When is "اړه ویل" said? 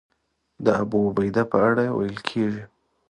1.69-2.17